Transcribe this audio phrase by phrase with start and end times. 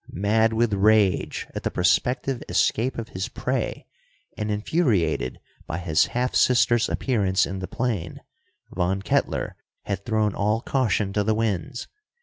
[0.13, 3.85] Mad with rage at the prospective escape of his prey,
[4.35, 8.19] and infuriated by his half sister's appearance in the plane,
[8.71, 11.87] Von Kettler had thrown all caution to the winds.